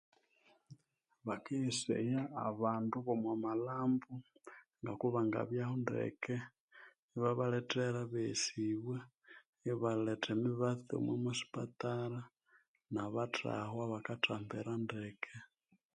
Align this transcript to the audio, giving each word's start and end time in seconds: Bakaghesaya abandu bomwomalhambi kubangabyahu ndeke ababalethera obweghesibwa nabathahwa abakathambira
Bakaghesaya 1.27 2.21
abandu 2.47 2.95
bomwomalhambi 3.05 4.13
kubangabyahu 5.01 5.75
ndeke 5.83 6.35
ababalethera 7.15 7.99
obweghesibwa 8.05 8.97
nabathahwa 12.93 13.81
abakathambira 13.87 14.71